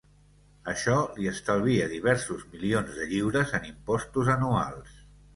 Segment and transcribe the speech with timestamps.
[0.71, 4.97] Això li estalvia diversos milions de lliures en impostos anuals.